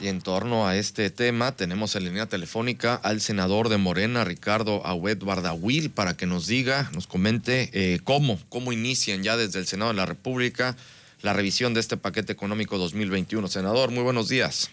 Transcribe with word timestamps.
Y 0.00 0.06
en 0.06 0.20
torno 0.20 0.68
a 0.68 0.76
este 0.76 1.10
tema, 1.10 1.56
tenemos 1.56 1.96
en 1.96 2.04
línea 2.04 2.26
telefónica 2.26 2.94
al 2.94 3.20
senador 3.20 3.68
de 3.68 3.78
Morena, 3.78 4.22
Ricardo 4.24 4.86
Agüed 4.86 5.18
Bardahuil, 5.24 5.90
para 5.90 6.16
que 6.16 6.26
nos 6.26 6.46
diga, 6.46 6.88
nos 6.94 7.08
comente 7.08 7.70
eh, 7.72 7.98
cómo, 8.04 8.38
cómo 8.48 8.72
inician 8.72 9.24
ya 9.24 9.36
desde 9.36 9.58
el 9.58 9.66
Senado 9.66 9.90
de 9.90 9.96
la 9.96 10.06
República 10.06 10.76
la 11.22 11.32
revisión 11.32 11.74
de 11.74 11.80
este 11.80 11.96
paquete 11.96 12.32
económico 12.32 12.78
2021. 12.78 13.48
Senador, 13.48 13.90
muy 13.90 14.04
buenos 14.04 14.28
días. 14.28 14.70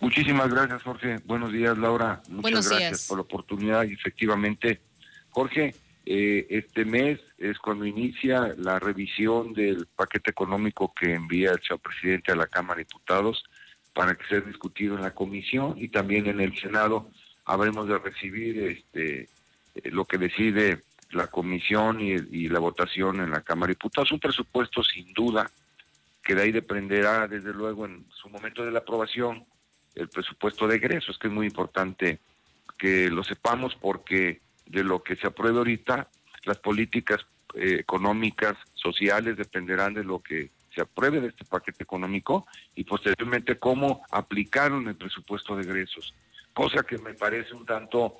Muchísimas 0.00 0.50
gracias, 0.50 0.82
Jorge. 0.82 1.20
Buenos 1.24 1.52
días, 1.52 1.78
Laura. 1.78 2.20
Muchas 2.28 2.68
gracias 2.68 3.06
por 3.06 3.16
la 3.16 3.22
oportunidad. 3.22 3.84
Y 3.84 3.94
efectivamente, 3.94 4.80
Jorge, 5.30 5.74
eh, 6.04 6.46
este 6.50 6.84
mes 6.84 7.18
es 7.38 7.58
cuando 7.58 7.86
inicia 7.86 8.54
la 8.58 8.78
revisión 8.78 9.54
del 9.54 9.86
paquete 9.96 10.30
económico 10.30 10.92
que 10.94 11.14
envía 11.14 11.52
el 11.52 11.62
señor 11.62 11.80
presidente 11.80 12.32
a 12.32 12.36
la 12.36 12.46
Cámara 12.46 12.76
de 12.76 12.84
Diputados 12.84 13.42
para 13.96 14.14
que 14.14 14.26
sea 14.26 14.40
discutido 14.42 14.94
en 14.94 15.00
la 15.00 15.14
comisión 15.14 15.74
y 15.78 15.88
también 15.88 16.26
en 16.26 16.38
el 16.38 16.54
Senado 16.54 17.08
habremos 17.46 17.88
de 17.88 17.98
recibir 17.98 18.62
este 18.64 19.22
eh, 19.74 19.90
lo 19.90 20.04
que 20.04 20.18
decide 20.18 20.82
la 21.12 21.28
comisión 21.28 22.02
y, 22.02 22.48
la 22.48 22.58
votación 22.58 23.20
en 23.20 23.30
la 23.30 23.40
Cámara 23.40 23.68
de 23.68 23.76
Diputados. 23.76 24.12
Un 24.12 24.20
presupuesto 24.20 24.84
sin 24.84 25.14
duda 25.14 25.50
que 26.22 26.34
de 26.34 26.42
ahí 26.42 26.52
dependerá 26.52 27.26
desde 27.26 27.54
luego 27.54 27.86
en 27.86 28.04
su 28.10 28.28
momento 28.28 28.66
de 28.66 28.70
la 28.70 28.80
aprobación 28.80 29.46
el 29.94 30.10
presupuesto 30.10 30.68
de 30.68 30.76
egresos, 30.76 31.18
que 31.18 31.28
es 31.28 31.32
muy 31.32 31.46
importante 31.46 32.18
que 32.76 33.08
lo 33.08 33.24
sepamos 33.24 33.76
porque 33.76 34.42
de 34.66 34.84
lo 34.84 35.02
que 35.02 35.16
se 35.16 35.26
apruebe 35.26 35.56
ahorita, 35.56 36.10
las 36.44 36.58
políticas 36.58 37.24
eh, 37.54 37.78
económicas, 37.80 38.58
sociales 38.74 39.38
dependerán 39.38 39.94
de 39.94 40.04
lo 40.04 40.18
que 40.18 40.50
se 40.76 40.82
apruebe 40.82 41.22
de 41.22 41.28
este 41.28 41.46
paquete 41.46 41.82
económico 41.82 42.46
y 42.74 42.84
posteriormente 42.84 43.58
cómo 43.58 44.02
aplicaron 44.10 44.86
el 44.86 44.94
presupuesto 44.94 45.56
de 45.56 45.62
egresos, 45.62 46.14
cosa 46.52 46.82
que 46.82 46.98
me 46.98 47.14
parece 47.14 47.54
un 47.54 47.64
tanto 47.64 48.18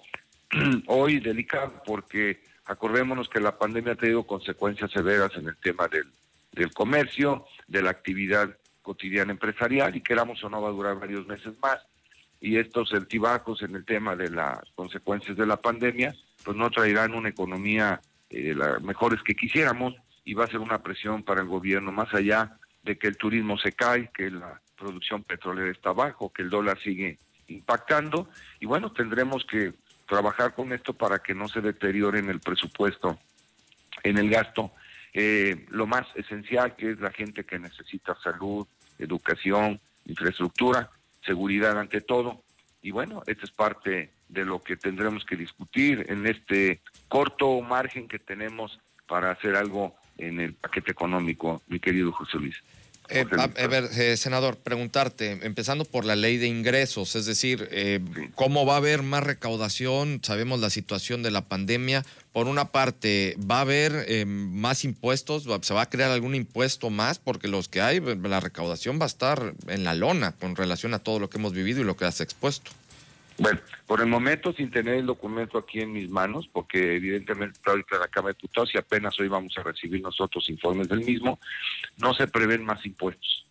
hoy 0.86 1.20
delicado 1.20 1.83
porque 1.84 2.42
acordémonos 2.64 3.28
que 3.28 3.41
la 3.41 3.58
pandemia 3.58 3.92
ha 3.92 3.97
tenido 3.97 4.27
consecuencias 4.27 4.91
severas 4.91 5.33
en 5.36 5.48
el 5.48 5.56
tema 5.58 5.86
del, 5.86 6.11
del 6.53 6.72
comercio, 6.72 7.45
de 7.69 7.83
la 7.83 7.91
actividad 7.91 8.56
cotidiana 8.80 9.33
empresarial 9.33 9.95
y 9.95 10.00
queramos 10.00 10.42
o 10.42 10.48
no 10.48 10.62
va 10.62 10.70
a 10.70 10.73
durar 10.73 10.98
varios 10.98 11.27
meses 11.27 11.52
más. 11.61 11.78
Y 12.41 12.56
estos 12.56 12.92
altibajos 12.92 13.62
en 13.62 13.77
el 13.77 13.84
tema 13.84 14.17
de 14.17 14.30
las 14.30 14.61
consecuencias 14.75 15.36
de 15.36 15.47
la 15.47 15.58
pandemia 15.58 16.14
pues 16.42 16.56
no 16.56 16.70
traerán 16.70 17.14
una 17.14 17.28
economía 17.28 18.00
eh, 18.30 18.55
la 18.55 18.78
mejores 18.78 19.23
que 19.23 19.34
quisiéramos 19.34 19.95
y 20.27 20.34
va 20.34 20.44
a 20.44 20.48
ser 20.48 20.58
una 20.58 20.82
presión 20.82 21.22
para 21.22 21.41
el 21.41 21.46
gobierno, 21.46 21.92
más 21.92 22.12
allá 22.12 22.58
de 22.82 22.98
que 22.98 23.06
el 23.06 23.16
turismo 23.16 23.56
se 23.56 23.72
cae, 23.72 24.10
que 24.12 24.28
la 24.28 24.60
producción 24.77 25.22
petrolera 25.22 25.70
está 25.70 25.92
bajo, 25.92 26.33
que 26.33 26.42
el 26.42 26.50
dólar 26.50 26.78
sigue 26.83 27.18
impactando, 27.46 28.28
y 28.58 28.66
bueno, 28.66 28.92
tendremos 28.92 29.46
que 29.46 29.72
trabajar 30.06 30.52
con 30.55 30.72
esto 30.72 30.92
para 30.92 31.20
que 31.20 31.33
no 31.33 31.48
se 31.48 31.60
deteriore 31.60 32.18
en 32.18 32.28
el 32.28 32.41
presupuesto, 32.41 33.18
en 34.02 34.18
el 34.18 34.28
gasto, 34.28 34.72
eh, 35.12 35.64
lo 35.70 35.86
más 35.86 36.06
esencial 36.16 36.74
que 36.74 36.90
es 36.90 37.00
la 37.00 37.12
gente 37.12 37.44
que 37.44 37.61
necesita 37.61 38.16
salud, 38.20 38.66
educación, 38.98 39.80
infraestructura, 40.06 40.90
seguridad 41.24 41.78
ante 41.78 42.00
todo, 42.00 42.42
y 42.83 42.90
bueno, 42.90 43.22
esta 43.27 43.44
es 43.44 43.52
parte 43.52 44.11
de 44.28 44.44
lo 44.44 44.61
que 44.61 44.77
tendremos 44.77 45.24
que 45.24 45.36
discutir 45.36 46.05
en 46.08 46.27
este 46.27 46.80
corto 47.06 47.61
margen 47.61 48.08
que 48.08 48.18
tenemos 48.18 48.80
para 49.06 49.30
hacer 49.30 49.55
algo 49.55 49.94
en 50.19 50.41
el 50.41 50.55
paquete 50.55 50.92
económico, 50.92 51.62
mi 51.69 51.81
querido 51.81 52.12
José 52.12 52.39
Luis. 52.39 52.56
Eh, 53.09 53.25
a, 53.39 53.67
ver, 53.69 53.89
eh, 53.97 54.17
senador, 54.17 54.56
preguntarte, 54.56 55.39
empezando 55.42 55.84
por 55.84 56.05
la 56.05 56.17
ley 56.17 56.39
de 56.39 56.48
ingresos, 56.48 57.14
es 57.14 57.25
decir, 57.25 57.69
eh, 57.70 58.00
¿cómo 58.34 58.67
va 58.67 58.75
a 58.75 58.78
haber 58.78 59.03
más 59.03 59.23
recaudación? 59.23 60.20
Sabemos 60.25 60.58
la 60.58 60.70
situación 60.70 61.23
de 61.23 61.31
la 61.31 61.42
pandemia. 61.47 62.05
Por 62.33 62.48
una 62.48 62.73
parte, 62.73 63.36
¿va 63.50 63.58
a 63.58 63.61
haber 63.62 64.27
más 64.27 64.85
impuestos? 64.85 65.46
¿Se 65.63 65.73
va 65.73 65.83
a 65.83 65.89
crear 65.89 66.11
algún 66.11 66.35
impuesto 66.35 66.90
más? 66.90 67.19
Porque 67.19 67.48
los 67.48 67.69
que 67.69 67.80
hay, 67.80 68.01
la 68.01 68.40
recaudación 68.40 68.98
va 69.01 69.05
a 69.05 69.07
estar 69.07 69.55
en 69.69 69.85
la 69.85 69.95
lona 69.95 70.33
con 70.33 70.55
relación 70.55 70.92
a 70.92 70.98
todo 70.98 71.19
lo 71.19 71.30
que 71.30 71.39
hemos 71.39 71.52
vivido 71.55 71.80
y 71.80 71.85
lo 71.85 71.96
que 71.96 72.05
has 72.05 72.20
expuesto. 72.20 72.73
Bueno, 73.39 73.61
por 73.86 74.01
el 74.01 74.07
momento 74.07 74.52
sin 74.52 74.70
tener 74.70 74.95
el 74.95 75.07
documento 75.07 75.58
aquí 75.58 75.80
en 75.80 75.92
mis 75.92 76.08
manos, 76.08 76.48
porque 76.51 76.97
evidentemente 76.97 77.58
está 77.58 77.73
ahorita 77.73 77.98
la 77.98 78.08
Cámara 78.08 78.33
de 78.33 78.39
Diputados 78.41 78.74
y 78.74 78.79
apenas 78.79 79.19
hoy 79.20 79.29
vamos 79.29 79.57
a 79.58 79.63
recibir 79.63 80.01
nosotros 80.01 80.48
informes 80.48 80.89
del 80.89 81.01
mismo, 81.01 81.39
no 81.98 82.14
se 82.14 82.29
prevén 82.29 82.64
más 82.64 82.85
impuestos. 82.86 83.46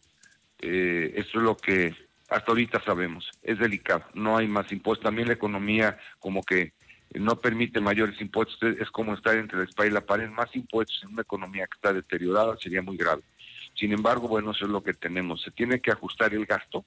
Eh, 0.60 1.14
esto 1.16 1.38
es 1.38 1.44
lo 1.44 1.56
que 1.56 1.94
hasta 2.30 2.52
ahorita 2.52 2.84
sabemos. 2.84 3.30
Es 3.44 3.60
delicado, 3.60 4.04
no 4.16 4.38
hay 4.38 4.48
más 4.48 4.72
impuestos. 4.72 5.04
También 5.04 5.28
la 5.28 5.36
economía 5.36 5.98
como 6.20 6.44
que 6.44 6.74
no 7.14 7.40
permite 7.40 7.80
mayores 7.80 8.20
impuestos, 8.20 8.58
es 8.64 8.90
como 8.90 9.14
estar 9.14 9.38
entre 9.38 9.60
la 9.60 9.66
espalda 9.66 9.92
y 9.92 9.94
la 9.94 10.06
pared. 10.06 10.30
Más 10.30 10.54
impuestos 10.56 11.00
en 11.04 11.14
una 11.14 11.22
economía 11.22 11.68
que 11.68 11.76
está 11.76 11.94
deteriorada 11.94 12.58
sería 12.58 12.82
muy 12.82 12.98
grave. 12.98 13.22
Sin 13.76 13.92
embargo, 13.92 14.28
bueno, 14.28 14.52
eso 14.52 14.66
es 14.66 14.72
lo 14.72 14.82
que 14.82 14.94
tenemos. 14.94 15.42
Se 15.42 15.52
tiene 15.52 15.80
que 15.80 15.92
ajustar 15.92 16.34
el 16.34 16.46
gasto, 16.46 16.86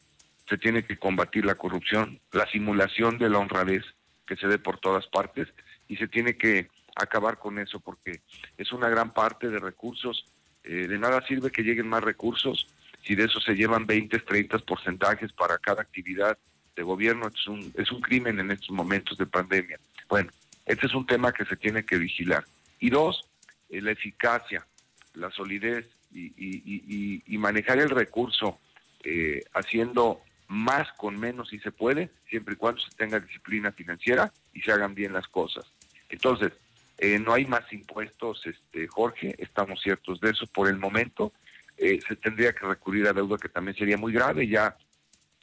se 0.48 0.58
tiene 0.58 0.84
que 0.84 0.98
combatir 0.98 1.44
la 1.44 1.54
corrupción, 1.54 2.20
la 2.32 2.46
simulación 2.50 3.18
de 3.18 3.28
la 3.28 3.38
honradez 3.38 3.84
que 4.26 4.36
se 4.36 4.46
dé 4.46 4.58
por 4.58 4.78
todas 4.78 5.06
partes 5.06 5.48
y 5.88 5.96
se 5.96 6.08
tiene 6.08 6.36
que 6.36 6.68
acabar 6.96 7.38
con 7.38 7.58
eso 7.58 7.80
porque 7.80 8.20
es 8.56 8.72
una 8.72 8.88
gran 8.88 9.12
parte 9.12 9.48
de 9.48 9.58
recursos. 9.58 10.24
Eh, 10.64 10.88
de 10.88 10.98
nada 10.98 11.24
sirve 11.26 11.50
que 11.50 11.62
lleguen 11.62 11.88
más 11.88 12.02
recursos 12.02 12.66
si 13.04 13.14
de 13.14 13.24
eso 13.24 13.40
se 13.40 13.54
llevan 13.54 13.86
20, 13.86 14.18
30 14.18 14.58
porcentajes 14.58 15.32
para 15.32 15.58
cada 15.58 15.82
actividad 15.82 16.36
de 16.76 16.82
gobierno. 16.82 17.28
Es 17.28 17.46
un, 17.46 17.72
es 17.76 17.90
un 17.90 18.00
crimen 18.00 18.38
en 18.40 18.50
estos 18.50 18.70
momentos 18.70 19.16
de 19.16 19.26
pandemia. 19.26 19.78
Bueno, 20.08 20.30
este 20.66 20.86
es 20.86 20.94
un 20.94 21.06
tema 21.06 21.32
que 21.32 21.44
se 21.44 21.56
tiene 21.56 21.84
que 21.84 21.96
vigilar. 21.96 22.44
Y 22.80 22.90
dos, 22.90 23.28
eh, 23.70 23.80
la 23.80 23.92
eficacia, 23.92 24.66
la 25.14 25.30
solidez 25.30 25.86
y, 26.12 27.22
y, 27.26 27.38
manejar 27.38 27.78
el 27.78 27.90
recurso 27.90 28.58
eh, 29.04 29.42
haciendo 29.54 30.22
más 30.48 30.90
con 30.92 31.20
menos 31.20 31.50
si 31.50 31.58
se 31.60 31.70
puede, 31.70 32.10
siempre 32.28 32.54
y 32.54 32.56
cuando 32.56 32.80
se 32.80 32.90
tenga 32.96 33.20
disciplina 33.20 33.70
financiera 33.72 34.32
y 34.52 34.60
se 34.60 34.72
hagan 34.72 34.94
bien 34.94 35.12
las 35.12 35.28
cosas. 35.28 35.64
Entonces, 36.08 36.52
eh, 36.96 37.18
no 37.18 37.34
hay 37.34 37.46
más 37.46 37.70
impuestos, 37.72 38.44
este 38.46 38.88
Jorge, 38.88 39.36
estamos 39.38 39.80
ciertos 39.80 40.20
de 40.20 40.30
eso 40.30 40.46
por 40.46 40.68
el 40.68 40.78
momento. 40.78 41.32
Eh, 41.76 42.00
se 42.06 42.16
tendría 42.16 42.52
que 42.52 42.66
recurrir 42.66 43.06
a 43.06 43.12
deuda 43.12 43.36
que 43.36 43.48
también 43.48 43.76
sería 43.76 43.96
muy 43.96 44.12
grave. 44.12 44.48
Ya 44.48 44.76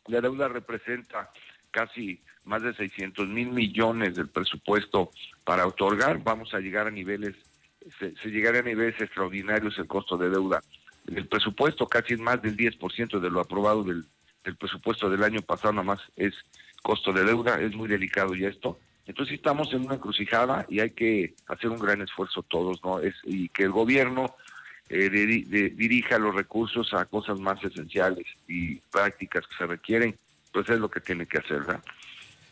la 0.07 0.21
deuda 0.21 0.47
representa 0.47 1.31
casi 1.71 2.21
más 2.43 2.61
de 2.61 2.73
600 2.73 3.27
mil 3.27 3.51
millones 3.51 4.15
del 4.15 4.27
presupuesto 4.27 5.11
para 5.43 5.67
otorgar. 5.67 6.21
Vamos 6.23 6.53
a 6.53 6.59
llegar 6.59 6.87
a 6.87 6.91
niveles, 6.91 7.35
se, 7.99 8.15
se 8.17 8.29
llegaría 8.29 8.61
a 8.61 8.63
niveles 8.63 8.99
extraordinarios 8.99 9.77
el 9.77 9.87
costo 9.87 10.17
de 10.17 10.29
deuda. 10.29 10.61
El 11.07 11.27
presupuesto 11.27 11.87
casi 11.87 12.15
es 12.15 12.19
más 12.19 12.41
del 12.41 12.57
10% 12.57 13.19
de 13.19 13.29
lo 13.29 13.39
aprobado 13.39 13.83
del 13.83 14.05
el 14.45 14.55
presupuesto 14.55 15.09
del 15.09 15.23
año 15.23 15.41
pasado 15.41 15.73
nada 15.73 15.83
más 15.83 15.99
es 16.15 16.33
costo 16.81 17.11
de 17.11 17.23
deuda, 17.23 17.59
es 17.59 17.75
muy 17.75 17.87
delicado 17.87 18.35
ya 18.35 18.47
esto. 18.47 18.79
Entonces 19.07 19.35
estamos 19.35 19.71
en 19.73 19.85
una 19.85 19.95
encrucijada 19.95 20.65
y 20.69 20.79
hay 20.79 20.91
que 20.91 21.33
hacer 21.47 21.69
un 21.69 21.79
gran 21.79 22.01
esfuerzo 22.01 22.43
todos, 22.43 22.83
¿no? 22.83 22.99
Es, 22.99 23.13
y 23.23 23.49
que 23.49 23.63
el 23.63 23.71
gobierno 23.71 24.35
eh, 24.89 25.09
dirija 25.09 26.19
los 26.19 26.35
recursos 26.35 26.93
a 26.93 27.05
cosas 27.05 27.39
más 27.39 27.63
esenciales 27.63 28.25
y 28.47 28.75
prácticas 28.91 29.45
que 29.47 29.55
se 29.57 29.65
requieren, 29.65 30.17
pues 30.51 30.69
es 30.69 30.79
lo 30.79 30.89
que 30.89 31.01
tiene 31.01 31.25
que 31.25 31.39
hacer, 31.39 31.59
¿verdad? 31.59 31.83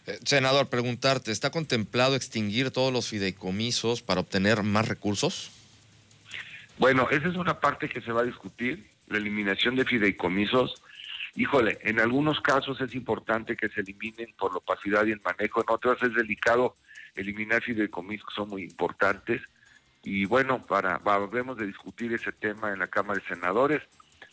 Eh, 0.06 0.20
senador, 0.25 0.70
preguntarte, 0.70 1.31
¿está 1.31 1.50
contemplado 1.50 2.16
extinguir 2.16 2.72
todos 2.72 2.92
los 2.92 3.08
fideicomisos 3.08 4.02
para 4.02 4.22
obtener 4.22 4.64
más 4.64 4.88
recursos? 4.88 5.52
Bueno, 6.78 7.08
esa 7.10 7.30
es 7.30 7.36
una 7.36 7.60
parte 7.60 7.88
que 7.88 8.02
se 8.02 8.12
va 8.12 8.22
a 8.22 8.25
discutir, 8.25 8.90
la 9.08 9.18
eliminación 9.18 9.75
de 9.75 9.86
fideicomisos 9.86 10.82
híjole, 11.35 11.79
en 11.81 11.99
algunos 11.99 12.41
casos 12.41 12.79
es 12.81 12.94
importante 12.95 13.55
que 13.55 13.69
se 13.69 13.81
eliminen 13.81 14.33
por 14.38 14.51
la 14.51 14.57
opacidad 14.57 15.06
y 15.06 15.12
el 15.12 15.21
manejo, 15.21 15.62
en 15.62 15.65
otros 15.69 16.01
es 16.03 16.13
delicado 16.13 16.75
eliminar 17.15 17.62
fideicomisos 17.62 18.27
que 18.27 18.35
son 18.35 18.50
muy 18.50 18.63
importantes. 18.63 19.41
Y 20.03 20.25
bueno, 20.25 20.65
para 20.65 20.97
volvemos 20.97 21.57
de 21.57 21.68
discutir 21.68 22.13
ese 22.13 22.31
tema 22.31 22.71
en 22.74 22.80
la 22.80 22.88
Cámara 22.88 23.19
de 23.19 23.35
Senadores. 23.35 23.81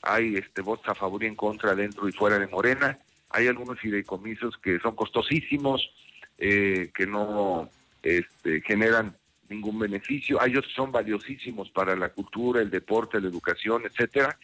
Hay 0.03 0.37
este 0.37 0.63
votos 0.63 0.89
a 0.89 0.95
favor 0.95 1.23
y 1.23 1.27
en 1.27 1.37
contra 1.37 1.75
dentro 1.75 2.09
y 2.09 2.13
fuera 2.13 2.39
de 2.39 2.49
Morena. 2.49 2.99
Hay 3.31 3.47
algunos 3.47 3.79
fideicomisos 3.79 4.57
que 4.59 4.81
son 4.81 4.97
costosísimos, 4.97 5.91
eh, 6.39 6.91
que 6.95 7.07
no 7.07 7.71
este, 8.03 8.63
generan 8.63 9.17
ningún 9.49 9.79
beneficio. 9.79 10.41
Hay 10.41 10.53
otros 10.53 10.69
que 10.69 10.77
son 10.77 10.91
valiosísimos 10.91 11.71
para 11.71 11.95
la 11.95 12.09
cultura, 12.09 12.61
el 12.61 12.71
deporte, 12.71 13.21
la 13.21 13.29
educación, 13.29 13.83
etcétera 13.85 14.37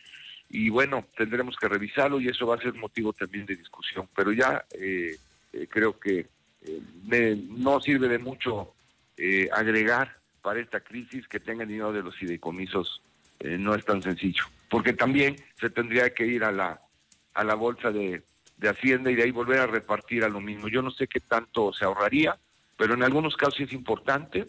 y 0.48 0.70
bueno, 0.70 1.06
tendremos 1.16 1.56
que 1.56 1.68
revisarlo 1.68 2.20
y 2.20 2.28
eso 2.28 2.46
va 2.46 2.56
a 2.56 2.60
ser 2.60 2.74
motivo 2.74 3.12
también 3.12 3.46
de 3.46 3.56
discusión. 3.56 4.08
Pero 4.14 4.32
ya 4.32 4.64
eh, 4.72 5.16
eh, 5.52 5.66
creo 5.68 5.98
que 5.98 6.26
eh, 6.62 7.44
no 7.48 7.80
sirve 7.80 8.08
de 8.08 8.18
mucho 8.18 8.72
agregar 9.52 10.18
para 10.42 10.60
esta 10.60 10.80
crisis 10.80 11.26
que 11.26 11.40
tengan 11.40 11.68
dinero 11.68 11.90
de 11.90 12.02
los 12.02 12.14
fideicomisos, 12.16 13.00
no 13.42 13.74
es 13.74 13.82
tan 13.82 14.02
sencillo. 14.02 14.44
Porque 14.68 14.92
también 14.92 15.36
se 15.58 15.70
tendría 15.70 16.12
que 16.12 16.26
ir 16.26 16.44
a 16.44 16.52
la, 16.52 16.82
a 17.32 17.44
la 17.44 17.54
bolsa 17.54 17.90
de, 17.90 18.22
de 18.58 18.68
Hacienda 18.68 19.10
y 19.10 19.14
de 19.14 19.22
ahí 19.22 19.30
volver 19.30 19.60
a 19.60 19.66
repartir 19.66 20.22
a 20.22 20.28
lo 20.28 20.42
mismo. 20.42 20.68
Yo 20.68 20.82
no 20.82 20.90
sé 20.90 21.06
qué 21.06 21.20
tanto 21.20 21.72
se 21.72 21.86
ahorraría, 21.86 22.38
pero 22.76 22.92
en 22.92 23.04
algunos 23.04 23.36
casos 23.36 23.60
es 23.60 23.72
importante. 23.72 24.44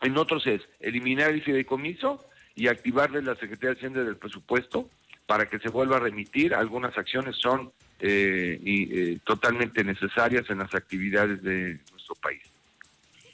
En 0.00 0.16
otros 0.16 0.46
es 0.46 0.62
eliminar 0.78 1.32
el 1.32 1.42
fideicomiso 1.42 2.24
y 2.54 2.68
activarle 2.68 3.20
la 3.20 3.34
Secretaría 3.34 3.70
de 3.70 3.76
Hacienda 3.78 4.04
del 4.04 4.16
presupuesto 4.16 4.88
para 5.28 5.46
que 5.46 5.58
se 5.58 5.68
vuelva 5.68 5.98
a 5.98 6.00
remitir. 6.00 6.54
Algunas 6.54 6.96
acciones 6.96 7.36
son 7.36 7.70
eh, 8.00 8.58
y, 8.64 8.98
eh, 8.98 9.18
totalmente 9.26 9.84
necesarias 9.84 10.48
en 10.48 10.58
las 10.58 10.74
actividades 10.74 11.42
de 11.42 11.78
nuestro 11.92 12.14
país. 12.14 12.40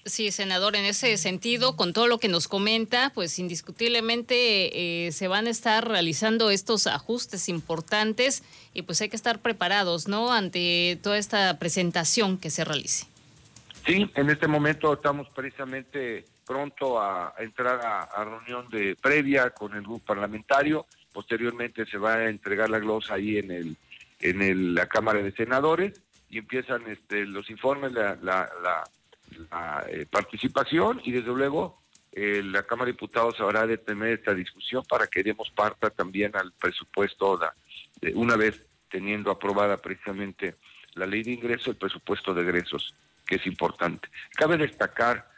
Sí, 0.04 0.32
senador, 0.32 0.74
en 0.74 0.84
ese 0.84 1.16
sentido, 1.16 1.76
con 1.76 1.92
todo 1.92 2.08
lo 2.08 2.18
que 2.18 2.28
nos 2.28 2.48
comenta, 2.48 3.10
pues 3.14 3.38
indiscutiblemente 3.38 5.06
eh, 5.06 5.12
se 5.12 5.28
van 5.28 5.46
a 5.46 5.50
estar 5.50 5.88
realizando 5.88 6.50
estos 6.50 6.88
ajustes 6.88 7.48
importantes 7.48 8.42
y 8.74 8.82
pues 8.82 9.00
hay 9.00 9.08
que 9.08 9.16
estar 9.16 9.38
preparados, 9.38 10.08
¿no? 10.08 10.32
Ante 10.32 10.98
toda 11.00 11.16
esta 11.16 11.58
presentación 11.60 12.38
que 12.38 12.50
se 12.50 12.64
realice. 12.64 13.06
Sí, 13.86 14.10
en 14.14 14.30
este 14.30 14.48
momento 14.48 14.92
estamos 14.92 15.28
precisamente 15.28 16.24
pronto 16.44 17.00
a, 17.00 17.34
entrar 17.38 17.80
a, 17.82 18.24
reunión 18.24 18.68
de 18.68 18.96
previa 19.00 19.50
con 19.50 19.74
el 19.74 19.82
grupo 19.82 20.04
parlamentario. 20.06 20.86
Posteriormente 21.14 21.86
se 21.86 21.96
va 21.96 22.16
a 22.16 22.28
entregar 22.28 22.68
la 22.68 22.78
glosa 22.78 23.14
ahí 23.14 23.38
en 23.38 23.50
el 23.50 23.76
en 24.20 24.74
la 24.74 24.86
Cámara 24.86 25.22
de 25.22 25.32
Senadores 25.32 26.00
y 26.30 26.38
empiezan 26.38 26.86
este, 26.88 27.26
los 27.26 27.48
informes, 27.50 27.92
la, 27.92 28.16
la, 28.22 28.50
la, 29.50 29.86
eh, 29.88 30.06
participación 30.10 31.00
y 31.04 31.12
desde 31.12 31.28
luego 31.28 31.82
eh, 32.12 32.42
la 32.42 32.62
Cámara 32.62 32.86
de 32.86 32.92
Diputados 32.92 33.38
habrá 33.40 33.66
de 33.66 33.78
tener 33.78 34.14
esta 34.14 34.34
discusión 34.34 34.82
para 34.88 35.06
que 35.06 35.22
demos 35.22 35.50
parte 35.50 35.90
también 35.90 36.34
al 36.36 36.52
presupuesto, 36.52 37.38
una 38.14 38.36
vez 38.36 38.64
teniendo 38.90 39.30
aprobada 39.30 39.76
precisamente 39.76 40.56
la 40.94 41.06
ley 41.06 41.22
de 41.22 41.32
ingreso, 41.32 41.70
el 41.70 41.76
presupuesto 41.76 42.32
de 42.32 42.42
egresos, 42.42 42.94
que 43.26 43.36
es 43.36 43.46
importante. 43.46 44.08
Cabe 44.34 44.56
destacar 44.56 45.28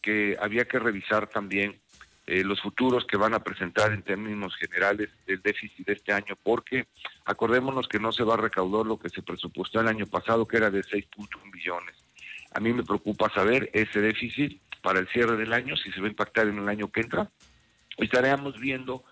que 0.00 0.36
había 0.40 0.64
que 0.64 0.78
revisar 0.78 1.26
también 1.26 1.80
eh, 2.26 2.44
los 2.44 2.60
futuros 2.60 3.04
que 3.04 3.16
van 3.16 3.34
a 3.34 3.42
presentar 3.42 3.92
en 3.92 4.02
términos 4.02 4.54
generales 4.56 5.10
del 5.26 5.42
déficit 5.42 5.86
de 5.86 5.94
este 5.94 6.12
año, 6.12 6.36
porque 6.42 6.86
acordémonos 7.24 7.88
que 7.88 7.98
no 7.98 8.12
se 8.12 8.22
va 8.22 8.34
a 8.34 8.38
recaudar 8.38 8.86
lo 8.86 8.98
que 8.98 9.08
se 9.08 9.22
presupuestó 9.22 9.80
el 9.80 9.88
año 9.88 10.06
pasado, 10.06 10.46
que 10.46 10.56
era 10.56 10.70
de 10.70 10.82
6.1 10.82 11.50
billones. 11.52 11.96
A 12.54 12.60
mí 12.60 12.72
me 12.72 12.84
preocupa 12.84 13.32
saber 13.32 13.70
ese 13.72 14.00
déficit 14.00 14.60
para 14.82 15.00
el 15.00 15.08
cierre 15.08 15.36
del 15.36 15.52
año, 15.52 15.76
si 15.76 15.90
se 15.90 16.00
va 16.00 16.06
a 16.06 16.10
impactar 16.10 16.48
en 16.48 16.58
el 16.58 16.68
año 16.68 16.90
que 16.90 17.00
entra. 17.00 17.30
Estaríamos 17.96 18.58
viendo, 18.58 19.04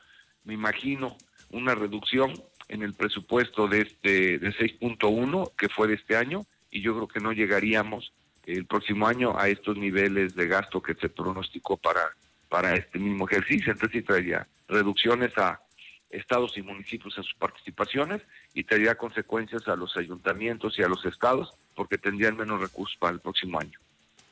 me 0.45 0.55
imagino, 0.55 1.17
una 1.51 1.75
reducción 1.75 2.33
en 2.69 2.83
el 2.83 2.95
presupuesto 2.95 3.67
de 3.67 3.83
este 3.83 4.39
de 4.39 4.53
6.1 4.53 5.53
que 5.57 5.69
fue 5.69 5.89
de 5.89 5.95
este 5.95 6.17
año 6.17 6.47
y 6.71 6.81
yo 6.83 6.95
creo 6.95 7.09
que 7.09 7.21
no 7.21 7.33
llegaríamos 7.33 8.13
el 8.47 8.67
próximo 8.67 9.07
año 9.07 9.37
a 9.37 9.49
estos 9.49 9.77
niveles 9.77 10.35
de 10.35 10.47
gasto 10.47 10.81
que 10.81 10.95
se 10.95 11.09
pronosticó 11.09 11.77
para 11.77 12.01
para 12.51 12.75
este 12.75 12.99
mismo 12.99 13.27
ejercicio. 13.27 13.73
Entonces 13.73 14.01
sí 14.01 14.07
traería 14.07 14.47
reducciones 14.69 15.37
a 15.39 15.63
estados 16.11 16.59
y 16.59 16.63
municipios 16.63 17.17
en 17.17 17.25
sus 17.25 17.35
participaciones 17.35 18.21
y 18.53 18.65
traería 18.65 18.97
consecuencias 18.97 19.67
a 19.69 19.77
los 19.77 19.97
ayuntamientos 19.97 20.79
y 20.79 20.83
a 20.83 20.89
los 20.89 21.05
estados 21.07 21.55
porque 21.75 21.97
tendrían 21.97 22.37
menos 22.37 22.61
recursos 22.61 22.99
para 22.99 23.15
el 23.15 23.21
próximo 23.21 23.59
año. 23.59 23.79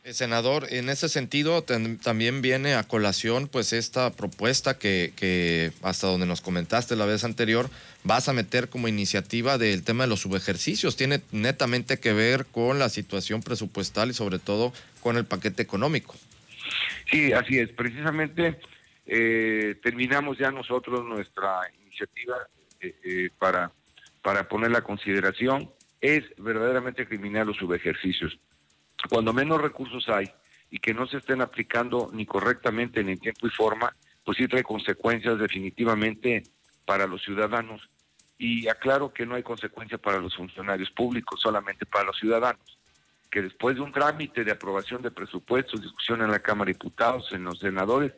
Eh, 0.05 0.13
senador, 0.13 0.67
en 0.71 0.89
ese 0.89 1.09
sentido 1.09 1.63
también 1.63 2.43
viene 2.43 2.75
a 2.75 2.83
colación 2.83 3.47
pues 3.47 3.73
esta 3.73 4.11
propuesta 4.11 4.79
que, 4.79 5.13
que, 5.17 5.73
hasta 5.83 6.07
donde 6.07 6.27
nos 6.27 6.41
comentaste 6.41 6.97
la 6.97 7.05
vez 7.05 7.25
anterior 7.25 7.69
vas 8.05 8.29
a 8.29 8.33
meter 8.33 8.69
como 8.69 8.89
iniciativa 8.89 9.59
del 9.59 9.83
tema 9.83 10.05
de 10.05 10.09
los 10.09 10.21
subejercicios. 10.21 10.97
Tiene 10.97 11.21
netamente 11.31 11.99
que 11.99 12.13
ver 12.13 12.47
con 12.47 12.79
la 12.79 12.89
situación 12.89 13.43
presupuestal 13.43 14.11
y 14.11 14.15
sobre 14.15 14.39
todo 14.39 14.73
con 15.01 15.17
el 15.17 15.25
paquete 15.25 15.63
económico. 15.63 16.17
Sí, 17.11 17.33
así 17.33 17.59
es. 17.59 17.71
Precisamente 17.73 18.61
eh, 19.07 19.79
terminamos 19.83 20.39
ya 20.39 20.51
nosotros 20.51 21.05
nuestra 21.05 21.61
iniciativa 21.83 22.37
eh, 22.81 22.95
eh, 23.03 23.31
para, 23.39 23.73
para 24.23 24.49
poner 24.49 24.71
la 24.71 24.83
consideración. 24.83 25.71
Es 26.01 26.25
verdaderamente 26.37 27.07
criminal 27.07 27.47
los 27.47 27.57
subejercicios. 27.57 28.39
Cuando 29.09 29.33
menos 29.33 29.61
recursos 29.61 30.09
hay 30.09 30.31
y 30.71 30.79
que 30.79 30.93
no 30.93 31.07
se 31.07 31.17
estén 31.17 31.41
aplicando 31.41 32.11
ni 32.13 32.27
correctamente 32.27 33.03
ni 33.03 33.13
en 33.13 33.19
tiempo 33.19 33.47
y 33.47 33.51
forma, 33.51 33.97
pues 34.25 34.37
sí 34.37 34.47
trae 34.47 34.63
consecuencias 34.63 35.39
definitivamente 35.39 36.43
para 36.85 37.07
los 37.07 37.23
ciudadanos. 37.23 37.89
Y 38.37 38.69
aclaro 38.69 39.13
que 39.13 39.27
no 39.27 39.35
hay 39.35 39.43
consecuencia 39.43 39.99
para 39.99 40.19
los 40.19 40.37
funcionarios 40.37 40.91
públicos, 40.91 41.41
solamente 41.41 41.87
para 41.87 42.05
los 42.05 42.19
ciudadanos 42.19 42.78
que 43.31 43.43
después 43.43 43.77
de 43.77 43.83
un 43.83 43.93
trámite 43.93 44.45
de 44.45 44.53
aprobación 44.53 45.03
de 45.03 45.11
presupuestos, 45.11 45.83
discusión 45.83 46.23
en 46.23 46.31
la 46.31 46.41
Cámara 46.41 46.69
de 46.69 46.75
Diputados, 46.75 47.33
en 47.33 47.45
los 47.45 47.59
senadores, 47.59 48.13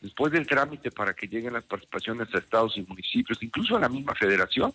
después 0.00 0.32
del 0.32 0.46
trámite 0.46 0.90
para 0.90 1.14
que 1.14 1.28
lleguen 1.28 1.52
las 1.52 1.64
participaciones 1.64 2.34
a 2.34 2.38
estados 2.38 2.76
y 2.76 2.82
municipios, 2.82 3.42
incluso 3.42 3.76
a 3.76 3.80
la 3.80 3.88
misma 3.88 4.14
federación, 4.14 4.72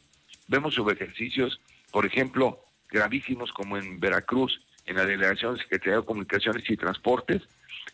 vemos 0.48 0.78
ejercicios, 0.78 1.60
por 1.92 2.06
ejemplo, 2.06 2.64
gravísimos 2.90 3.52
como 3.52 3.78
en 3.78 4.00
Veracruz, 4.00 4.62
en 4.86 4.98
la 4.98 5.06
Delegación 5.06 5.56
de 5.56 5.62
Secretaría 5.62 6.00
de 6.00 6.06
Comunicaciones 6.06 6.70
y 6.70 6.78
Transportes, 6.78 7.42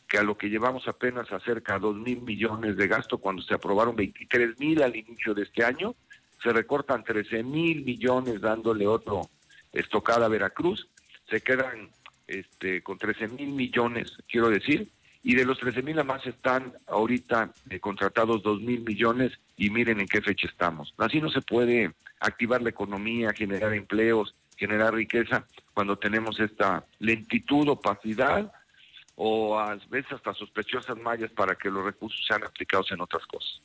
que 0.08 0.18
a 0.18 0.24
lo 0.24 0.38
que 0.38 0.50
llevamos 0.50 0.88
apenas 0.88 1.32
a 1.32 1.40
cerca 1.40 1.74
de 1.74 1.80
2 1.82 1.98
mil 1.98 2.22
millones 2.22 2.78
de 2.78 2.88
gasto 2.88 3.18
cuando 3.18 3.42
se 3.42 3.54
aprobaron 3.54 3.96
23 3.96 4.60
mil 4.60 4.82
al 4.82 4.96
inicio 4.96 5.34
de 5.34 5.44
este 5.44 5.64
año, 5.64 5.96
se 6.42 6.54
recortan 6.54 7.04
13 7.04 7.44
mil 7.44 7.84
millones 7.84 8.40
dándole 8.40 8.88
otro 8.88 9.30
estocada 9.74 10.28
a 10.28 10.30
Veracruz 10.30 10.88
se 11.30 11.42
quedan 11.42 11.90
este, 12.28 12.82
con 12.82 12.98
13 12.98 13.30
mil 13.30 13.50
millones, 13.50 14.12
quiero 14.30 14.50
decir, 14.50 14.88
y 15.24 15.36
de 15.36 15.46
los 15.46 15.60
13 15.60 15.82
mil 15.82 16.04
más 16.04 16.26
están 16.26 16.74
ahorita 16.88 17.52
eh, 17.70 17.80
contratados 17.80 18.44
2 18.44 18.62
mil 18.62 18.82
millones 18.82 19.34
y 19.58 19.70
miren 19.70 20.00
en 20.00 20.08
qué 20.08 20.22
fecha 20.22 20.48
estamos. 20.48 20.94
Así 20.98 21.20
no 21.20 21.30
se 21.30 21.42
puede 21.42 21.94
activar 22.20 22.62
la 22.62 22.70
economía, 22.70 23.34
generar 23.34 23.74
empleos, 23.74 24.36
generar 24.56 24.94
riqueza 24.94 25.46
cuando 25.74 25.98
tenemos 25.98 26.40
esta 26.40 26.86
lentitud, 27.00 27.68
opacidad 27.70 28.52
o 29.16 29.60
a 29.60 29.76
veces 29.90 30.14
hasta 30.14 30.34
sospechosas 30.34 30.98
mallas 30.98 31.32
para 31.32 31.56
que 31.56 31.70
los 31.70 31.84
recursos 31.84 32.24
sean 32.26 32.44
aplicados 32.44 32.92
en 32.92 33.02
otras 33.02 33.26
cosas. 33.26 33.62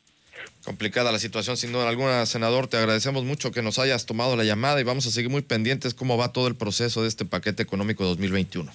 Complicada 0.65 1.11
la 1.11 1.19
situación, 1.19 1.57
sin 1.57 1.73
duda 1.73 1.89
alguna, 1.89 2.25
senador. 2.27 2.69
Te 2.69 2.77
agradecemos 2.77 3.25
mucho 3.25 3.51
que 3.51 3.63
nos 3.63 3.79
hayas 3.79 4.07
tomado 4.07 4.37
la 4.37 4.45
llamada 4.45 4.81
y 4.81 4.85
vamos 4.85 5.07
a 5.07 5.11
seguir 5.11 5.31
muy 5.31 5.43
pendientes 5.43 5.93
cómo 5.95 6.17
va 6.17 6.33
todo 6.33 6.47
el 6.47 6.55
proceso 6.55 7.03
de 7.03 7.09
este 7.09 7.25
paquete 7.25 7.63
económico 7.63 8.05
2021. 8.05 8.73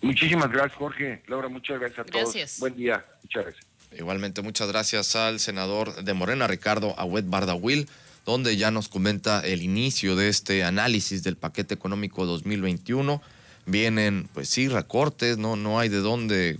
Muchísimas 0.00 0.50
gracias, 0.50 0.74
Jorge. 0.74 1.22
Laura, 1.28 1.48
muchas 1.48 1.78
gracias 1.78 2.00
a 2.00 2.04
todos. 2.04 2.58
Buen 2.58 2.76
día. 2.76 3.04
Muchas 3.22 3.44
gracias. 3.44 3.66
Igualmente, 3.96 4.42
muchas 4.42 4.68
gracias 4.68 5.16
al 5.16 5.40
senador 5.40 6.04
de 6.04 6.12
Morena, 6.12 6.46
Ricardo 6.46 6.94
Agüet 6.98 7.28
Bardawil, 7.28 7.88
donde 8.26 8.56
ya 8.56 8.70
nos 8.70 8.88
comenta 8.88 9.40
el 9.40 9.62
inicio 9.62 10.14
de 10.14 10.28
este 10.28 10.62
análisis 10.64 11.22
del 11.22 11.36
paquete 11.36 11.74
económico 11.74 12.26
2021. 12.26 13.22
Vienen, 13.66 14.28
pues 14.34 14.48
sí, 14.48 14.68
recortes, 14.68 15.38
no, 15.38 15.56
no 15.56 15.78
hay 15.78 15.88
de 15.88 15.98
dónde 15.98 16.58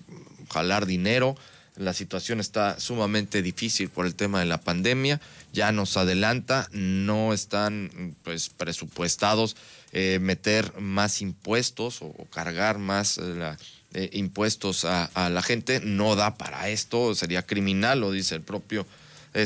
jalar 0.51 0.87
dinero 0.87 1.37
la 1.79 1.93
situación 1.93 2.41
está 2.41 2.79
sumamente 2.81 3.41
difícil 3.41 3.89
por 3.89 4.05
el 4.05 4.15
tema 4.15 4.41
de 4.41 4.47
la 4.47 4.61
pandemia. 4.61 5.21
Ya 5.53 5.73
nos 5.73 5.97
adelanta, 5.97 6.69
no 6.73 7.33
están 7.33 8.15
pues 8.25 8.49
presupuestados 8.49 9.57
eh, 9.93 10.19
meter 10.21 10.79
más 10.81 11.23
impuestos 11.23 12.03
o, 12.03 12.13
cargar 12.31 12.79
más 12.79 13.19
eh, 13.19 13.57
eh, 13.95 14.11
impuestos 14.13 14.85
a, 14.85 15.31
la 15.31 15.43
gente. 15.43 15.81
No 15.81 16.17
da 16.17 16.37
para 16.37 16.69
esto, 16.69 17.15
sería 17.15 17.47
criminal, 17.47 18.01
lo 18.01 18.11
dice 18.11 18.35
el 18.35 18.43
propio 18.43 18.87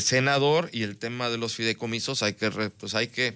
senador. 0.00 0.70
Y 0.72 0.84
el 0.84 0.96
tema 0.96 1.28
de 1.28 1.38
los 1.38 1.54
fideicomisos 1.54 2.22
hay 2.22 2.32
que, 2.32 2.50
pues 2.50 2.94
hay 2.94 3.08
que 3.08 3.34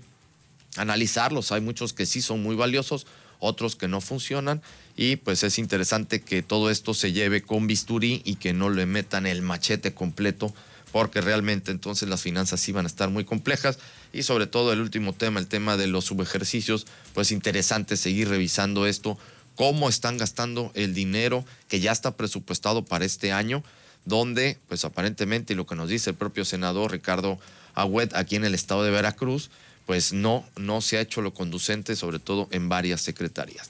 analizarlos. 0.77 1.53
Hay 1.53 1.61
muchos 1.61 1.93
que 1.93 2.07
sí 2.07 2.23
son 2.23 2.43
muy 2.43 2.57
valiosos, 2.57 3.07
otros 3.39 3.77
que 3.77 3.89
no 3.89 4.01
funcionan. 4.01 4.63
Y 4.97 5.17
pues 5.17 5.43
es 5.43 5.59
interesante 5.59 6.21
que 6.21 6.43
todo 6.43 6.71
esto 6.71 6.95
se 6.95 7.13
lleve 7.13 7.43
con 7.43 7.67
bisturí 7.67 8.23
y 8.25 8.37
que 8.37 8.53
no 8.53 8.71
le 8.71 8.87
metan 8.87 9.27
el 9.27 9.43
machete 9.43 9.95
completo 9.95 10.55
porque 10.93 11.21
realmente 11.21 11.73
entonces 11.73 12.09
las 12.09 12.23
finanzas 12.23 12.67
iban 12.69 12.87
a 12.87 12.89
estar 12.89 13.11
muy 13.11 13.25
complejas. 13.25 13.79
Y 14.13 14.23
sobre 14.23 14.47
todo 14.47 14.73
el 14.73 14.81
último 14.81 15.13
tema, 15.13 15.41
el 15.41 15.47
tema 15.47 15.77
de 15.77 15.89
los 15.89 16.07
subejercicios, 16.07 16.87
pues 17.13 17.33
interesante 17.33 17.99
seguir 17.99 18.29
revisando 18.29 18.87
esto, 18.87 19.19
cómo 19.57 19.89
están 19.89 20.17
gastando 20.17 20.71
el 20.75 20.95
dinero 20.95 21.45
que 21.69 21.81
ya 21.81 21.93
está 21.93 22.17
presupuestado 22.17 22.85
para 22.85 23.05
este 23.05 23.33
año, 23.33 23.63
donde 24.05 24.59
pues 24.69 24.85
aparentemente 24.85 25.55
lo 25.55 25.67
que 25.67 25.75
nos 25.75 25.89
dice 25.89 26.11
el 26.11 26.17
propio 26.17 26.45
senador 26.45 26.93
Ricardo 26.93 27.39
Agüet 27.75 28.15
aquí 28.15 28.37
en 28.37 28.45
el 28.45 28.55
estado 28.55 28.85
de 28.85 28.91
Veracruz, 28.91 29.51
pues 29.87 30.13
no, 30.13 30.45
no 30.57 30.81
se 30.81 30.99
ha 30.99 31.01
hecho 31.01 31.23
lo 31.23 31.33
conducente, 31.33 31.97
sobre 31.97 32.19
todo 32.19 32.49
en 32.51 32.69
varias 32.69 33.01
secretarías. 33.01 33.65